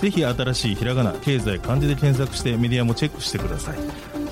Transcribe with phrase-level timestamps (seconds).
[0.00, 3.78] ぜひ新しいひらがな経済漢字で検索してメディアもチェックしてください。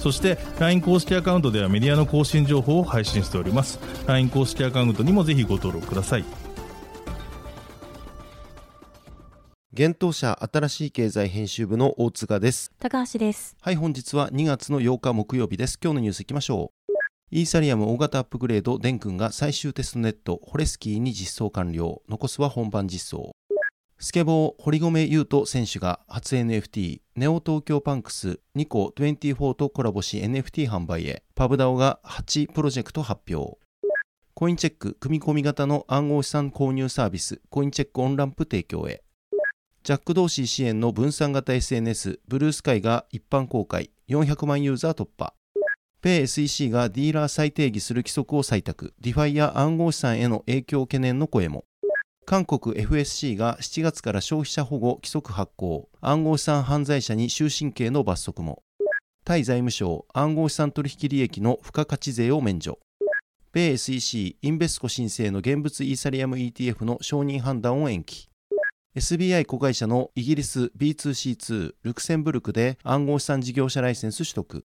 [0.00, 3.78] そして LINE 公式アカウントではメディアの更新情報を配信しております。
[4.06, 6.24] LINE 公式アカウントにもぜひご登録ください。
[9.72, 12.70] 現当社新しい経済編集部の大塚です。
[12.78, 13.56] 高橋です。
[13.60, 15.78] はい本日は2月の8日木曜日です。
[15.82, 16.92] 今日のニュースいきましょう。
[17.30, 22.02] イーサリアム大型アップグレードデン君が最終テストネットホレスキーに実装完了。
[22.08, 23.33] 残すは本番実装
[24.04, 33.56] スケボー堀米優斗選手が初 NFT ネオ東京パンクスニコ24とコラボし NFT 販売へパブダオが8プロジェクト発表。
[34.34, 39.02] コインチェック組み込み型の暗号資産購入サービスコインチェックオンランプ提供へ。
[39.84, 45.32] ジャック・ドーシー支援の分散型 SNS Bluesky が一般公開400万ユーザー突破。
[46.02, 48.92] ペイ SEC がディーラー再定義する規則を採択。
[49.00, 51.64] DeFi や暗号資産への影響懸念の声も。
[52.26, 55.90] 韓国 FSC が7月から消費者保護規則発行。
[56.00, 58.62] 暗号資産犯罪者に終身刑の罰則も。
[59.26, 62.78] タイ財務省暗号資産取引利益の付加価値税を免除。
[63.52, 68.30] 米 SEC インベスコ申請の現物イーサリアム ETF の承認判断を延期。
[68.96, 74.64] SBI 子会社のイギリス B2C2 ルクセンブルクで暗号資産事業者ライセンス取得。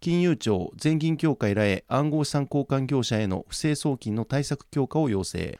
[0.00, 5.58] 金融庁全銀協会らへ暗号資産交換業者への不正送金の対策強化を要請。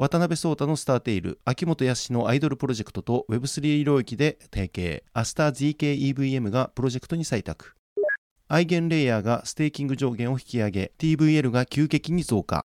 [0.00, 7.74] 渡辺壮太のスターテイル、秋元康のアイドルプロジェクトと Web3 領域で提携、アスター ZKEVM がプロジェクトに採択。
[8.48, 12.64] EigenLayer がステーキング上限を引き上げ、TVL が急激に増加。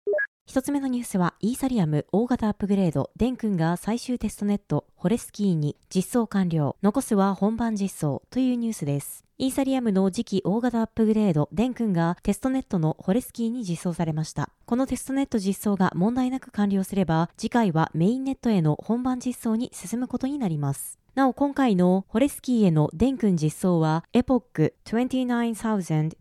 [0.47, 9.25] 一つ目のニュースは、イーサリアム大型アップグレード、 Dencun が最終テストネット、 Holesky に実装完了、残すは本番実装というニュースです。
[9.39, 14.51] イーサリアムの次期大型アップグレード、 Dencun がテストネットの Holesky に実装されました。
[14.67, 21.01] このテストネット実装が問題なく完了すれば、次回はメインネットへの本番実装に進むことになります。
[21.17, 26.17] なお今回の Holesky への Dencun 実装は、エポック29000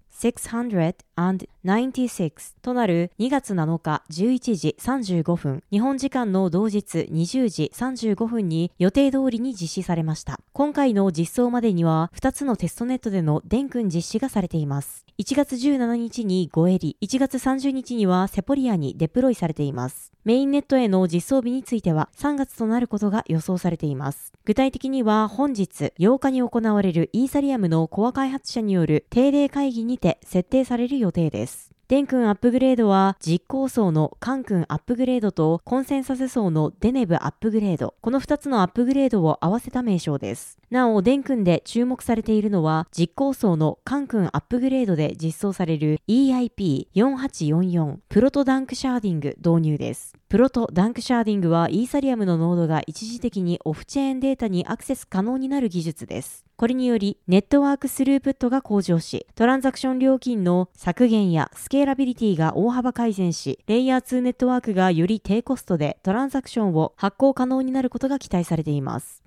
[1.16, 10.40] 96となる2月7日11時35分、日本時間の同日20時35分に予定通りに実施されました。
[10.54, 15.06] 今回の実装までには2つのテストネットでの電君実施がされています。
[15.18, 20.12] 1月17日にゴエリ、1月30日にはセポリアにデプロイされています。
[20.26, 24.34] メインネットへの実装日については3月となることが予想されています。
[24.44, 31.72] 具体的には本日8日に行われるイーサリアムのコア開発者による定例会議にて設定される予定です。
[31.88, 37.94] デン君アップグレードは実行層のカン君アップグレードとコンセンサス層のデネブアップグレード。
[38.02, 40.58] この2つのアップグレードを合わせた名称です。
[40.72, 50.16] なお、デン君で注目されているのは実行層の Cancun アップグレードで実装される EIP4844 Proto-Danksharding 導入です。
[50.28, 56.44] Proto-Danksharding はイーサリアムのノードが一時的にオフチェーンデータにアクセス可能になる技術です。
[56.56, 69.25] これにより、ネットワークスループットが向上し、トランザクション料金の削減やスケーラビリティが大幅改善し、レイヤー2ネットワークがより低コストでトランザクションを発行可能になることが期待されています。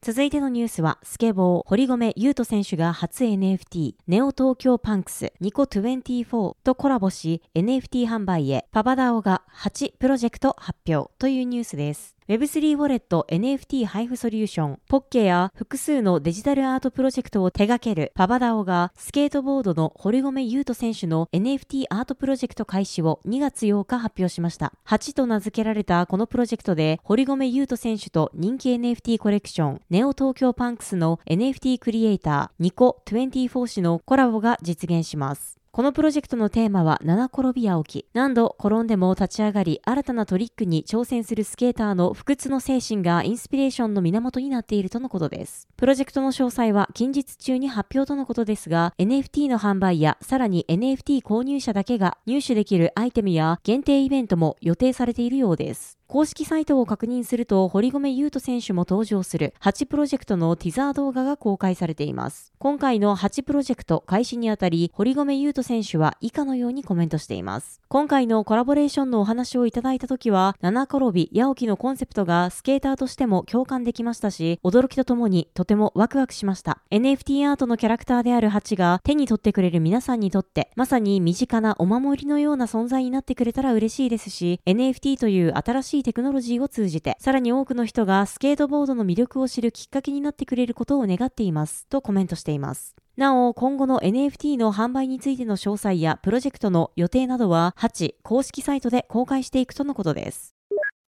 [0.00, 12.17] 続いてのニュースは、スケボー、堀米優斗選手が初 NFT、ネオ東京パンクス、ニコ24とコラボし、NFT 販売へ、パパダオが8プロジェクト発表というニュースです。
[12.28, 24.74] Web3 ウォレット NFT 配布ソリューション、ポッケや複数のデジタルアートプロジェクトを手掛けるパバダオが、スケートボードの堀米優斗選手の NFT アートプロジェクト開始を2月8日発表しました。
[24.86, 35.57] 8と名付けられたこのプロジェクトで、堀米優斗選手と人気 NFT コレクション、ネオ東京パンクスの NFT クリエイター、ニコ24氏のコラボが実現します。
[35.78, 38.06] このプロジェクトのテーマは七転び八起き。
[38.12, 45.68] 何度転んでも立ち上がり、新たなトリックに挑戦するスケーターの不屈の精神がインスピレーションの源になっているとのことです。
[45.76, 55.96] プロジェクトの詳細は近日中に発表とのことですが、NFT の販売やさらに NFT 購入者だけが入手できるアイテムや限定イベントも予定されているようです。
[56.10, 62.54] 公式サイトを確認すると、堀米優斗選手も登場する8プロジェクトのティザー動画が公開されています。
[62.58, 67.82] 今回の8プロジェクト開始にあたり、堀米優斗選手は以下のようにコメントしています。
[67.88, 76.80] 今回のコラボレーションのお話をいただいた時は、七転び、八起きのコンセプトがスケーターとしても共感できましたし、驚きとともにとてもワクワクしました。
[76.90, 91.86] NFT アートのキャラクターである8が手に取ってくれる皆さんにとって、まさに身近なお守りのような存在になってくれたら嬉しいですし、NFT という新しいテクノロジーを通じて、さらに多くの人がスケートボードの魅力を知るきっかけになってくれることを願っています。
[91.88, 92.94] とコメントしています。
[93.16, 100.54] なお、今後の NFT の販売についての詳細やプロジェクトの予定などは、8公式サイトで公開していくとのことです。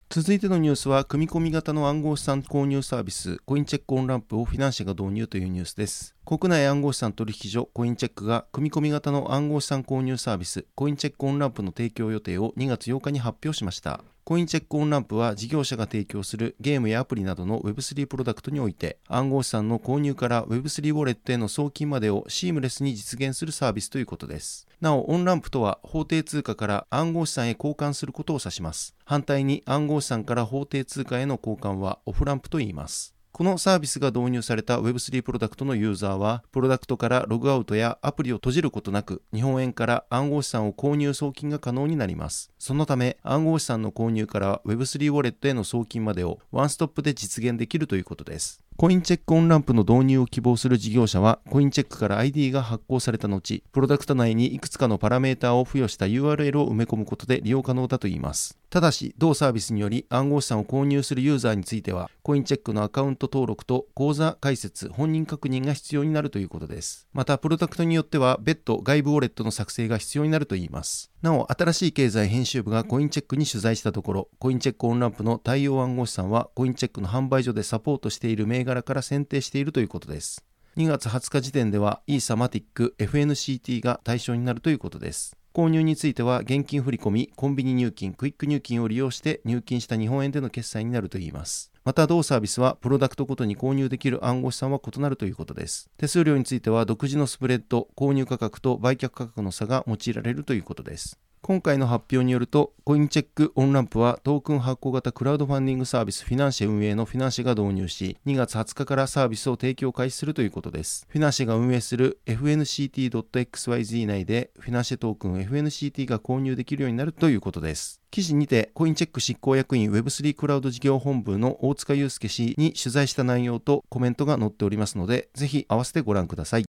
[0.09, 6.15] 続いてのニュースは、組み込み型の暗号資産購入サービス、コインチェックオンランプをフィナンシェが導入というニュースです。
[6.25, 14.03] 国内暗号資産取引所コインチェックが組み込み型の暗号資産購入サービスコインチェックオンランプの提供予定を2月8日に発表しました。
[14.30, 24.68] Coincheck OnRamp は事業者が提供するゲームやアプリなどの Web3 プロダクトにおいて暗号資産の購入から Web3 ウォレットへの送金までをシームレスに実現するサービスということです。
[24.81, 28.94] なお、 on-ramp とは法定通貨から暗号資産へ交換することを指します。
[29.04, 33.16] 反対に暗号資産から法定通貨への交換は off-ramp と言います。
[33.39, 42.51] このサービスが導入された Web3 プロダクトのユーザーは、プロダクトからログアウトやアプリを閉じることなく、日本円から暗号資産を購入送金が可能になります。
[42.59, 48.62] そのため、暗号資産の購入から Web3 ウォレットへの送金までをワンストップで実現できるということです。
[48.80, 58.58] Coincheck OnRamp の導入を希望する事業者は、コインチェックから ID が発行された後、プロダクト内にいくつかのパラメータを付与した URL を埋め込むことで利用可能だといいます。
[58.70, 67.06] ただし、同サービスにより暗号資産を購入するユーザーについては、コインチェックのアカウント登録と口座開設、本人確認が必要になるということです。
[67.12, 71.09] また、プロダクトによっては、別途外部ウォレットの作成が必要になるといいます。
[71.21, 80.45] なお、新しい経済編集部がコインチェックに取材したところ、コインチェックオンランプの対応暗号資産は、コインチェックの販売所でサポートしている銘柄から選定しているということです。
[80.77, 85.36] 2月20日時点では、イーサ、MATIC、FNCT が対象になるということです。
[85.60, 91.74] 購入については現金振込、コンビニ入金、クイック入金を利用して入金した日本円での決済になるといいます。
[91.84, 95.90] また同サービスはプロダクトごとに購入できる暗号資産は異なるということです。
[95.98, 101.20] 手数料については独自のスプレッド、購入価格と売却価格の差が用いられるということです。
[101.41, 111.07] 今回の発表によると、 Coincheck OnRamp はトークン発行型クラウドファンディングサービス FiNANCiE 運営のフィナンシェが導入し、2月20日からサービスを提供開始するということです。
[111.09, 118.01] フィナンシェが運営する FNCT.xyz 内でフィナンシェトークン FNCT が購入できるようになるということです。
[118.12, 126.65] 記事にて、コインチェック執行役員 Web3 クラウド事業本部の大塚祐介氏に取材した内容とコメントが載っておりますので、ぜひ合わせてご覧ください。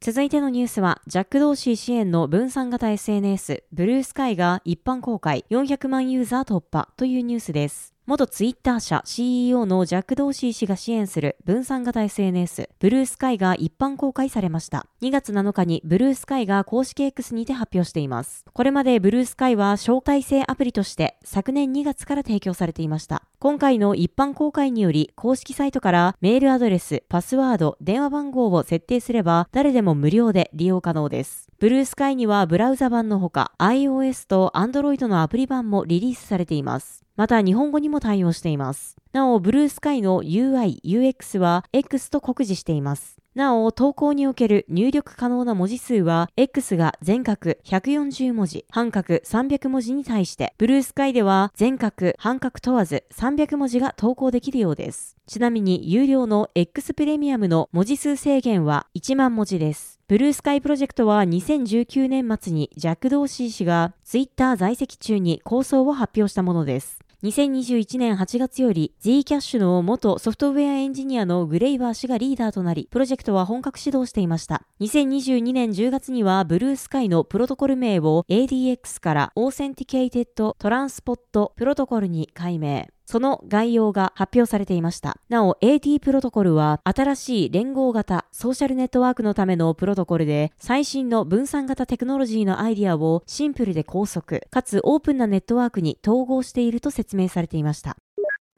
[0.00, 7.93] 続いてのニュースは、ジャック・ドーシー支援の分散型 SNS、ブルースカイが一般公開400万ユーザー突破というニュースです。
[8.06, 14.86] 元ツイッター社 CEO のジャック・ドーシー氏が支援する分散型 SNS ブルースカイが一般公開されました。
[15.00, 18.44] 2月7日にブルースカイが公式 X にて発表しています。
[18.52, 23.22] これまでブルースカイは招待制アプリとして昨年2月から提供されていました。
[23.38, 31.48] 今回の一般公開により公式サイトからメールアドレス、パスワード、電話番号を設定すれば誰でも無料で利用可能です。
[31.58, 37.03] ブルースカイにはブラウザ版のほか iOS と Android のアプリ版もリリースされています。
[37.16, 38.96] また日本語にも対応しています。
[39.12, 43.18] なお、ブルースカイの UI、UX は X と酷似しています。
[43.36, 55.16] なお、投稿における入力可能な文字数は、X が全角140文字、半角300文字に対して、ブルースカイでは全角、半角問わず300文字が投稿できるようです。
[55.26, 60.00] ちなみに、有料の X プレミアムの文字数制限は1万文字です。
[60.06, 67.03] ブルースカイプロジェクトは2019年末にジャック・ドーシー氏がツイッター在籍中に構想を発表したものです。
[67.24, 74.66] 2021年8月より Zcash の元ソフトウェアエンジニアのグレイバー氏がリーダーとなり、プロジェクトは本格始動していました。
[74.80, 80.26] 2022年10月にはブルースカイのプロトコル名を ADX から Authenticated
[80.58, 82.90] Transport プロトコルに改名。
[83.06, 85.18] その概要が発表されていました。
[85.28, 97.96] なお、AT プロトコルは新しい連合型ソーシャルネットワークのためのプロトコルで最新の分散型テクノロジーのアイディアをシンプルで高速かつオープンなネットワークに統合していると説明されていました。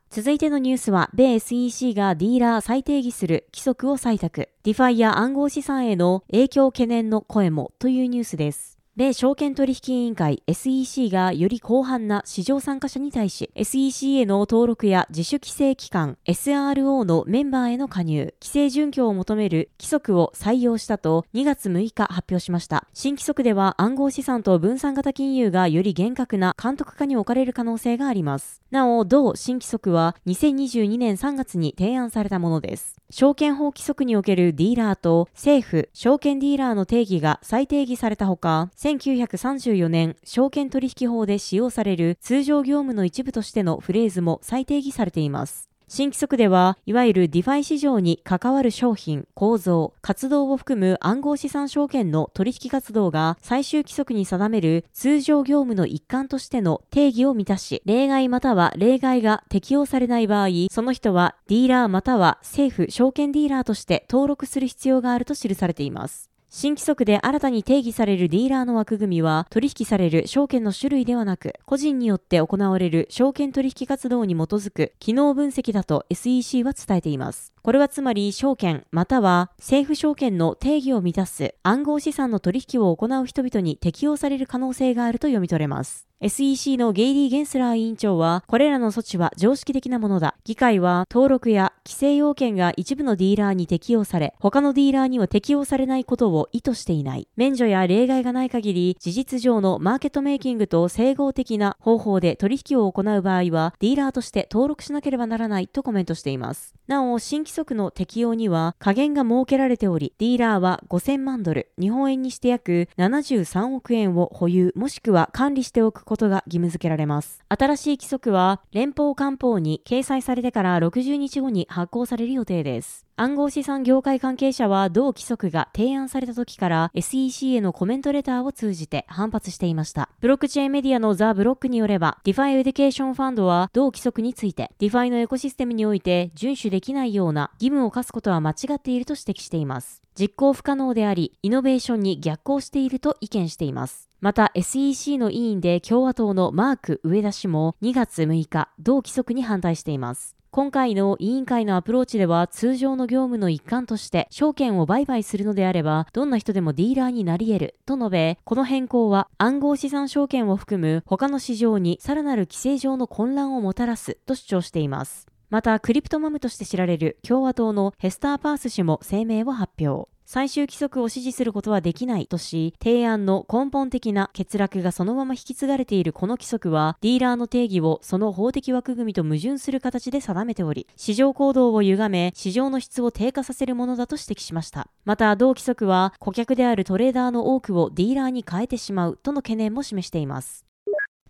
[0.08, 4.48] 続いてのニュースは、米 SEC がディーラー再定義する規則を採択。
[4.62, 8.75] DeFi や暗号資産への影響懸念の声もというニュースです。
[8.96, 22.88] 米証券取引委員会 SEC がより広範な市場参加者に対し SEC への登録や自主規制機関 SRO のメンバーへの加入、規制準拠を求める規則を採用したと2月6日発表しました。
[22.94, 28.62] 新規則では暗号資産と分散型金融がより厳格な監督下に置かれる可能性があります。
[28.70, 32.96] なお、同新規則は2022年3月に提案されたものです。
[33.10, 45.68] 証券法規則におけるディーラーと政府、証券ディーラーの定義が再定義されたほか、1934年証券取引法で使用される通常業務の一部としてのフレーズも再定義されています。
[45.88, 66.30] 新規則では、いわゆる DeFi 市場に関わる商品、構造、活動を含む暗号資産証券の取引活動が最終規則に定める通常業務の一環としての定義を満たし、例外または例外が適用されない場合、その人はディーラーまたは政府証券ディーラーとして登録する必要があると記されています。
[66.58, 77.52] 新規則で新たに定義されるディーラーの枠組みは取引される証券の種類ではなく個人によって行われる証券取引活動に基づく機能分析だと SEC は伝えています。
[77.60, 86.05] これはつまり証券または政府証券の定義を満たす暗号資産の取引を行う人々に適用される可能性があると読み取れます。
[86.22, 90.34] SEC のゲイリー・ゲンスラー委員長は、これらの措置は常識的なものだ。
[90.44, 97.28] 議会は登録や規制要件が一部のディーラーに適用され、他のディーラーには適用されないことを意図していない。
[97.36, 106.74] 免除や例外がない限り、事実上のマーケットメイキングと整合的な方法で取引を行う場合は、ディーラーとして登録しなければならないとコメントしています。
[106.86, 117.44] なお、新規則の適用には下限が設けられており、ディーラーは5000万ドル、日本円にして約73億円を保有もしくは管理しておくことが義務付けられます。
[117.48, 123.05] 新しい規則は連邦官報に掲載されてから60日後に発効される予定です。
[123.18, 130.10] 暗号資産業界関係者は同規則が提案された時から SEC へのコメントレターを通じて反発していました。
[130.20, 140.02] ブロックチェーンメディアのザ・ブロックによれば、DeFi エデュケーションファンドは同規則について DeFi のエコシステムにおいて遵守できないような義務を課すことは間違っていると指摘しています。
[140.14, 144.10] 実行不可能であり、イノベーションに逆行していると意見しています。
[144.20, 150.35] また SEC の委員で共和党のマーク・上田氏も2月6日、同規則に反対しています。
[150.56, 165.26] 今回の委員会のアプローチでは通常の業務の一環として証券を売買するのであればどんな人でもディーラーになり得ると述べこの変更は暗号資産証券を含む他の市場にさらなる規制上の混乱をもたらすと主張しています。
[165.50, 170.08] またクリプトマムとして知られる共和党のヘスター・パース氏も声明を発表。
[170.26, 184.88] 最終規則を支持することはできないとし、提案の根本的な欠落がそのまま引き継がれているこの規則は、ディーラーの定義をその法的枠組みと矛盾する形で定めており、市場行動を歪め、市場の質を低下させるものだと指摘しました。
[185.04, 190.66] また、同規則は、顧客であるトレーダーの多くをディーラーに変えてしまうとの懸念も示しています。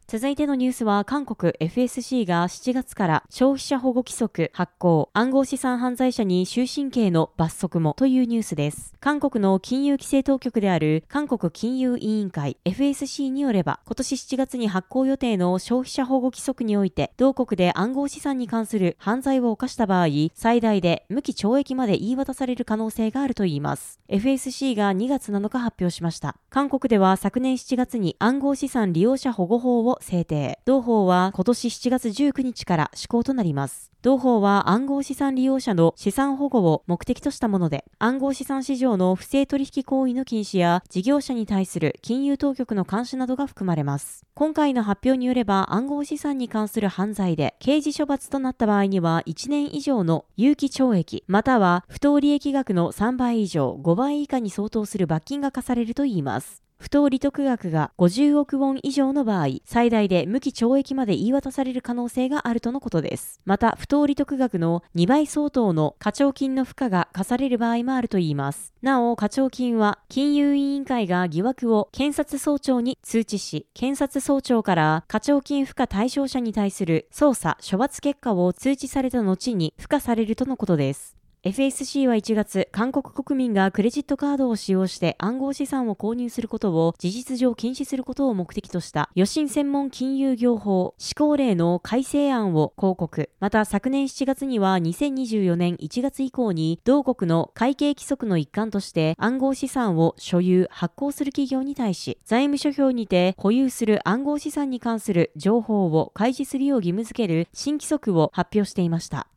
[0.09, 8.95] 続いてのニュースは韓国 FSC が7月から消費者保護規則発行、暗号資産犯罪者に終身刑の罰則もというニュースです。
[9.01, 23.99] 韓国の金融規制当局である韓国金融委員会 FSC によれば、今年7月に発行予定の消費者保護規則において、同国で暗号資産に関する犯罪を犯した場合、最大で無期懲役まで言い渡される可能性があるといいます。
[24.09, 26.37] FSC が2月7日発表しました。
[26.49, 30.59] 韓国では昨年7月に暗号資産利用者保護法を制定。
[30.65, 33.91] 同法は今年7月19日から施行となります。
[34.03, 44.25] 同法は暗号資産利用者の資産保護を目的としたもので、暗号資産市場の不正取引行為の禁止や事業者に対する金融当局の監視などが含まれます。
[44.35, 56.66] 今回の発表によれば暗号資産に関する犯罪で刑事処罰となった場合には1年以上の有期懲役、または不当利益額の3倍以上5倍以下に相当する罰金が課されるといいます。
[56.79, 63.41] 不当利得額が50億ウォン以上の場合、最大で無期懲役まで言い渡される可能性があるとのことです。
[63.45, 68.73] また、不当利得額の2倍相当の課徴金の負荷が課される場合もあるといいます。
[68.83, 81.16] なお、課徴金は、金融委員会が疑惑を検察総長に通知し、検察総長から課徴金負荷対象者に対する捜査、処罰結果を通知された後に付加されるとのことです。
[81.47, 93.31] FSC は1月、韓国国民がクレジットカードを使用して暗号資産を購入することを事実上禁止することを目的とした予診専門金融業法施行令の改正案を広告。
[93.39, 109.29] また昨年7月には2024年1月以降に同国の会計規則の一環として暗号資産を所有、発行する企業に対し財務諸表にて保有する暗号資産に関する情報を開示するよう義務付ける新規則を発表していました。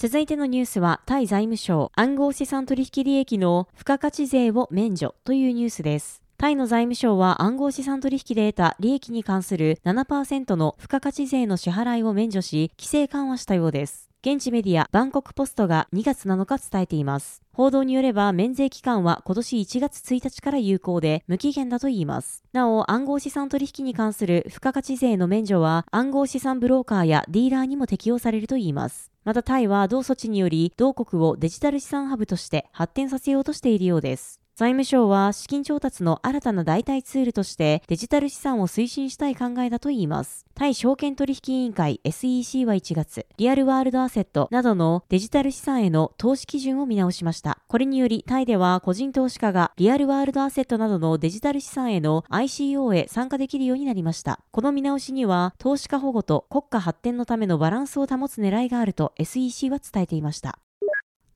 [0.00, 6.22] 続いてのニュースは、タイ財務省暗号資産取引利益の付加価値税を免除というニュースです。
[6.38, 14.09] タイの財務省は暗号資産取引で得た利益に関する7%の付加価値税の支払いを免除し、規制緩和したようです。
[14.22, 17.40] 現地メディアバンコクポストが2月7日伝えています。
[17.54, 22.44] 報道によれば免税期間は今年1月1日から有効で無期限だといいます。
[22.52, 29.10] なお暗号資産取引に関する付加価値税の免除は暗号資産ブローカーやディーラーにも適用されるといいます。
[29.24, 34.39] またタイは同措置により同国をデジタル資産ハブとして発展させようとしているようです。
[34.60, 40.44] 財務省は資金調達の新たな代替ツールとしてデジタル資産を推進したい考えだといいます。
[40.54, 47.62] 対証券取引委員会 SEC は1月、リアルワールドアセットなどのデジタル資産への投資基準を見直しました。
[47.68, 54.40] これによりタイでは個人投資家がリアルワールドアセットなどのデジタル資産への ICO へ参加できるようになりました。
[54.50, 60.58] この見直しには投資家保護と国家発展のためのバランスを保つ狙いがあると SEC は伝えていました。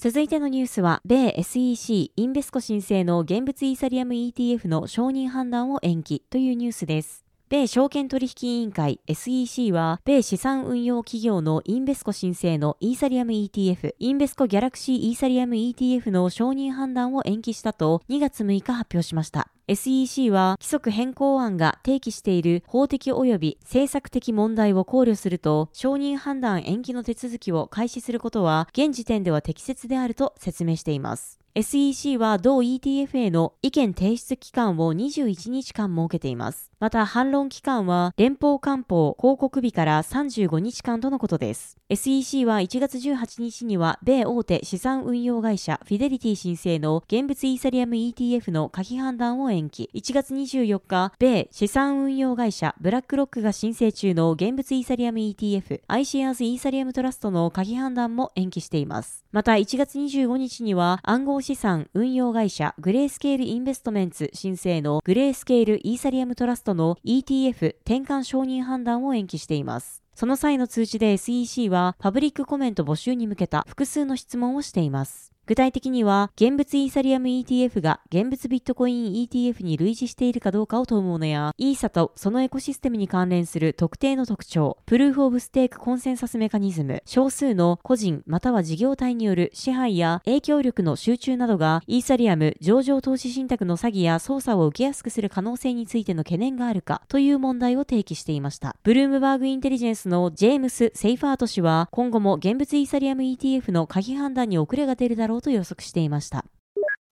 [0.04, 7.25] 続いてのニュースは、米 SEC インベスコ申請の現物イーサリアム ETF の承認判断を延期というニュースです。
[7.49, 19.53] 米証券取引委員会 SEC は、米資産運用企業のインベスコ申請のイーサリアム ETF、インベスコギャラクシーイーサリアム ETF の承認判断を延期したと2月6日発表しました。
[19.66, 31.38] SEC は規則変更案が提起している法的及び政策的問題を考慮すると、承認判断延期の手続きを開始することは現時点では適切であると説明しています。
[31.56, 36.73] SEC は同 ETF への意見提出期間を21日間設けています。
[36.80, 41.78] また反論期間は連邦官報広告日から35日間とのことです。
[41.88, 49.88] SEC は1月18日には米大手資産運用会社フィデリティ申請の現物イーサリアム ETF の可否判断を延期。
[49.94, 59.25] 1月24日、米資産運用会社ブラックロックが申請中の現物イーサリアム ETF、アシアーズイーサリアムトラストの可否判断も延期しています。
[59.32, 70.02] また1月25日には暗号資産運用会社グレースケールインベストメンツ申請のグレースケールイーサリアムトラストの ETF 転換承認判断を延期しています。
[70.14, 75.33] その際の通知で SEC はパブリックコメント募集に向けた複数の質問をしています。
[75.46, 98.76] 具体的には、現物イーサリアム ETF が現物ビットコイン ETF に類似しているかどうかを問うものや、イーサとそのエコシステムに関連する特定の特徴、プルーフオブステークコンセンサスメカニズム、少数の個人または事業体による支配や影響力の集中などが、イーサリアム上場投資信託の詐欺や操作を受けやすくする可能性についての懸念があるかという問題を提起していました。
[98.82, 106.08] ブルームバーグインテリジェンスのジェームス・セイファート氏は、今後も現物イーサリアム ETF の可否判断に遅れが出るだろうと予測してい。
[106.14, 106.44] ました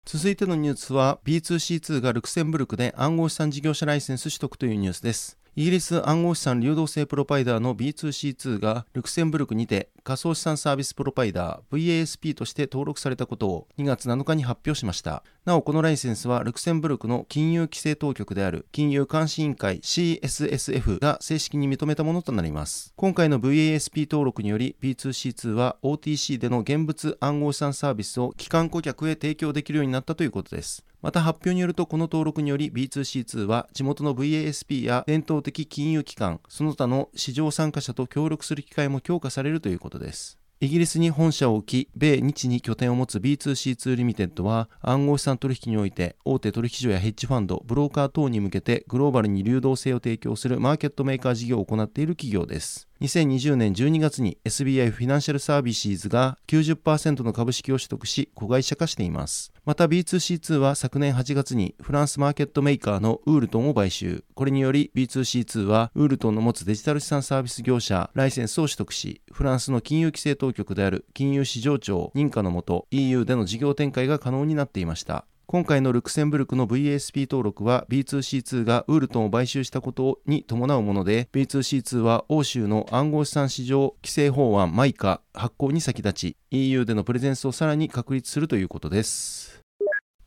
[0.04, 15.22] 続いてのニュースは B2C2 がルクセンブルクで暗号資産事業者ライセンス取得というニュースですイギリス暗号資産流動性プロバイダーの B2C2 がルクセンブルクにて仮想資産サービスプロバイダー VASP として登録されたことを2月7日に発表しました。
[15.44, 22.94] なおこのライセンスはルクセンブルクの金融規制当局である金融監視委員会 CSSF が正式に認めたものとなります。
[22.96, 30.82] 今回の VASP 登録により B2C2 は OTC での現物暗号資産サービスを機関顧客へ提供できるようになったということです。
[31.02, 52.86] また発表によるとこの登録により B2C2 は地元の VASP や伝統的金融機関その他の市場参加者と協力する機会も強化されるということですイギリスに本社を置き、米日に拠点を持つ B2C2 リミテッドは、暗号資産取引において、大手取引所やヘッジファンド、ブローカー等に向けて、グローバルに流動性を提供するマーケットメーカー事業を行っている企業です。
[53.02, 59.52] 2020年12月に SBI フィナンシャルサービスズが90%の株式を取得し、子会社化しています。
[59.64, 64.22] また B2C2 は昨年8月にフランスマーケットメーカーのウールトンを買収。
[64.34, 75.24] これにより B2C2 はウールトンの持つデジタル資産サービス業者ライセンスを取得し、フランスの金融規制当局である金融市場庁認可のもと EU での事業展開が可能になっていました。
[75.52, 89.51] 今回のルクセンブルクの VSP 登録は B2C2 がウールトンを買収したことに伴うもので B2C2 は欧州の暗号資産市場規制法案マイカ発行に先立ち EU でのプレゼンスをさらに確立するということです。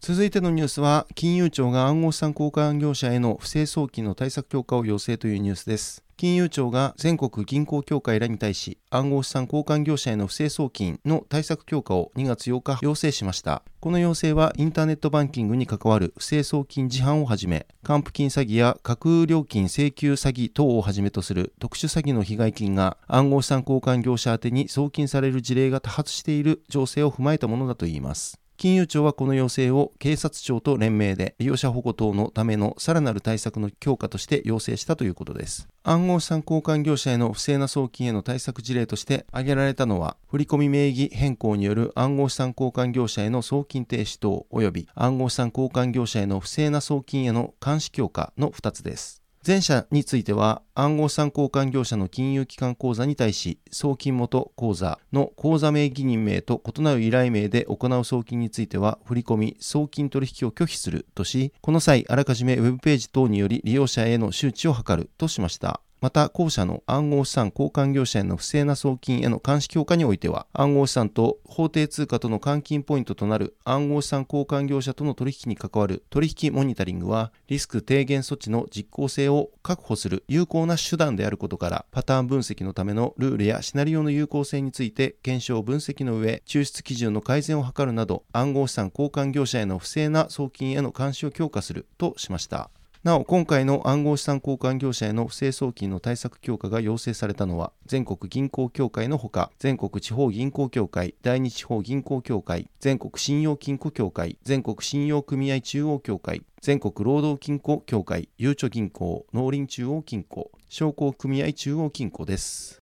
[0.07, 6.03] 続いてのニュースは金融庁が暗号資産交換業者への不正送金の対策強化を要請というニュースです。
[6.15, 13.63] 金融庁が全国銀行協会らに対し暗号資産交換業者への不正送金の対策強化を2月8日要請しました。
[13.79, 28.39] この要請はインターネットバンキングに関わる不正送金事犯をはじめ還付金詐欺や架空料金請求詐欺等をはじめとする特殊詐欺の被害金が暗号資産交換業者宛てに送金される事例が多発している情勢を踏まえたものだといいます。
[28.57, 35.67] 金融庁はこの要請を警察庁と連名で利用者保護等のためのさらなる対策の強化として要請したということです。
[35.83, 49.24] 暗号資産交換業者への不正な送金への対策事例として挙げられたのは、振込名義変更による暗号資産交換業者への送金停止等及び暗号資産交換業者への不正な送金への監視強化の2つです。
[49.47, 92.69] 前者については暗号資産交換業者の金融機関口座に対し送金元口座の口座名義人名と異なる依頼名で行う送金については振込送金取引を拒否するとしこの際あらかじめウェブページ等により利用者への周知を図るとしましたまた、後者の暗号資産交換業者への不正な送金への監視強化においては、暗号資産と法定通貨との換金ポイントとなる暗号資産交換業者との取引に関わる取引モニタリングは、リスク低減措置の実効性を確保する有効な手段であることから、パターン分析のためのルールやシナリオの有効性について検証分析の上、抽出基準の改善を図るなど、暗号資産交換業者への不正な送金への監視を強化するとしました。
[93.05, 112.84] なお、今回の暗号資産交換業者への不正送金の対策強化が要請されたのは、全国銀行協会のほか、全国地方銀行協会、第二地方銀行協会、全国信用金庫協会、全国信用組合中央協会、全国労働金庫協会、ゆうちょ銀行、農林中央金庫、商工組合中央金庫です。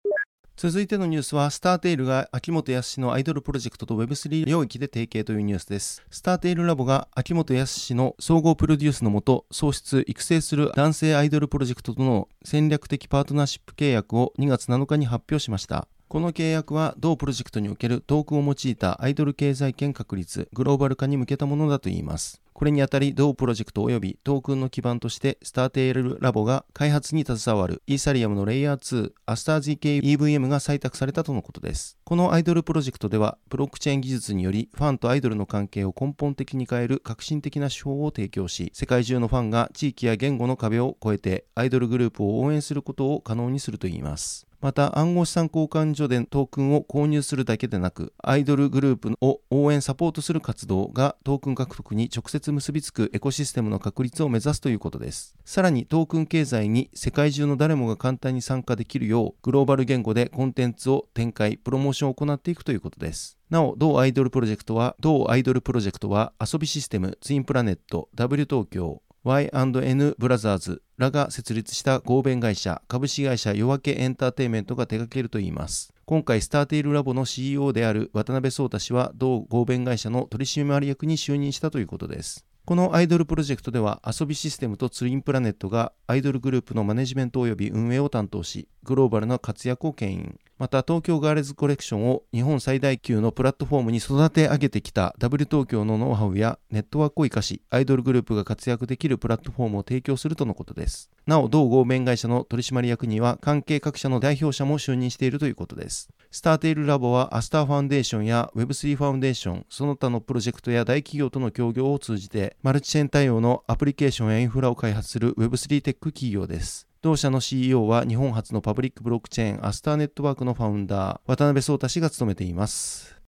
[0.55, 6.05] 続いてのニュースは、スターテイルが秋元康のアイドルプロジェクトと Web3 領域で提携というニュースです。
[6.11, 15.89] スターテイルラボが秋元康の総合プロデュースのもと、創出、育成する男性アイドルプロジェクトとの戦略的パートナーシップ契約を2月7日に発表しました。
[16.09, 22.43] この契約は同プロジェクトにおけるトークを用いたアイドル経済圏確立、グローバル化に向けたものだといいます。
[22.63, 31.99] これにあたり、同プロジェクト及びトークンの基盤として、スターテールラボが開発に携わるイーサリアムのレイヤー2、アスター GK EVM が採択されたとのことです。
[32.05, 44.47] このアイドルプロジェクトでは、ブロックチェーン技術により、ファンとアイドルの関係を根本的に変える革新的な手法を提供し、世界中のファンが地域や言語の壁を越えて、アイドルグループを応援することを可能にするといいます。
[44.63, 55.35] また暗号資産交換所でトークンを購入するだけでなく、アイドルグループを応援サポートする活動がトークン獲得に直接結びつくエコシステムの確立を目指すということです。
[55.45, 63.39] さらにトークン経済に世界中の誰もが簡単に参加できるよう、グローバル言語でコンテンツを展開、プロモーションを行っていくということです。
[63.51, 75.95] なお、同アイドルプロジェクトは、同アイドルプロジェクトは、遊びシステム、ツインプラネット、W 東京、Y&N ブラザーズらが設立した合弁会社、株式会社夜明けエンターテイメントが手掛けるといいます。
[76.07, 82.45] 今回、スターテイルラボの CEO である渡辺壮太氏は、同合弁会社の取締役に就任したということです。
[82.65, 90.39] このアイドルプロジェクトでは遊びシステムとツインプラネットがアイドルグループのマネジメント及び運営を担当し、グローバルな活躍を牽引。
[90.63, 101.11] また東京ガールズコレクションを日本最大級のプラットフォームに育て上げてきた W 東京のノウハウやネットワークを生かし、アイドルグループが活躍できるプラットフォームを提供するとのことです。
[101.27, 106.11] なお、同合弁会社の取締役には関係各社の代表者も就任しているということです。
[106.31, 116.87] スターテイルラボはアスターファンデーションや Web3 ファウンデーション、その他のプロジェクトや大企業との協業を通じて、マルチチェーン対応のアプリケーションやインフラを開発する Web3 テック企業です。
[117.03, 123.21] 同社の CEO は日本初のパブリックブロックチェーンアスターネットワークのファウンダー、渡辺創太氏が務めています。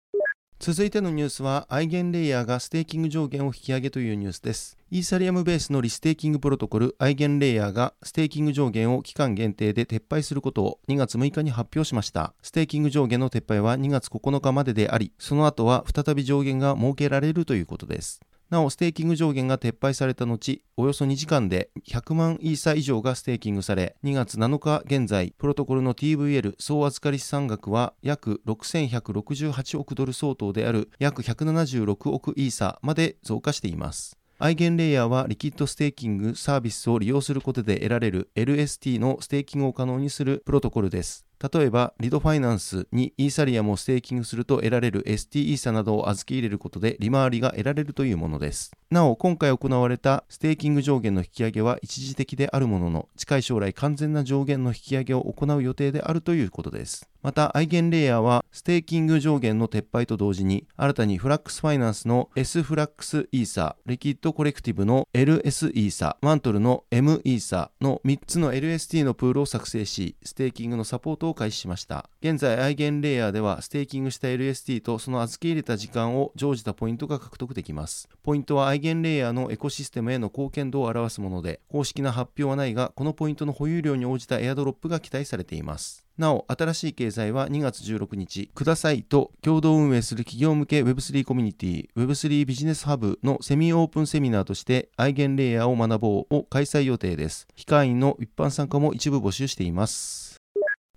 [0.58, 4.76] 続いてのニュースは、アイゲンレイヤーがステーキング上限を引き上げというニュースです。
[4.90, 12.34] イーサリアムベースのリステーキングプロトコル、アイゲンレイヤーがステーキング上限を期間限定で撤廃することを2月6日に発表しました。
[12.42, 18.20] ステーキング上限の撤廃は2月9日までであり、その後は再び上限が設けられるということです。
[18.52, 34.18] なお、ステーキング上限が撤廃された後、およそ2時間で100万イーサ以上がステーキングされ、2月7日現在、プロトコルの TVL 総預かり資産額は約6168億ドル相当である約176億イーサまで増加しています。
[34.38, 41.24] アイゲンレイヤーはリキッドステーキングサービスを利用することで得られる LST のステーキングを可能にするプロトコルです。
[41.42, 48.70] 例えば、リドファイナンスにイーサリアムをステーキングすると得られる ST イーサなどを預け入れることで利回りが得られるというものです。
[48.92, 57.08] なお、今回行われたステーキング上限の引き上げは一時的であるものの、近い将来完全な上限の引き上げを行う予定であるということです。
[57.22, 72.10] また、アイゲンレイヤーは、ステーキング上限の撤廃と同時に、新たにフラックスファイナンスの S フラックスイーサ、リキッドコレクティブの LS イーサ、マントルの M イーサの3つの LST のプールを作成し、ステーキングのサポートを開始しました。
[72.22, 78.08] 現在、アイゲンレイヤーでは、ステーキングした LST とその預け入れた時間を乗じたポイントが獲得できます。
[78.24, 86.04] ポイントはアイゲンレイヤーのエコシステムへの貢献度を表すもので、公式な発表はないが、このポイントの保有量に応じたエアドロップが期待されています。
[86.18, 97.48] なお、新しい経済は2月16日、くださいと共同運営する企業向け Web3 コミュニティ Web3 ビジネスハブのセミオープンセミナーとしてアイゲンレイヤーを学ぼうを開催予定です。
[97.54, 100.31] 非会員の一般参加も一部募集しています。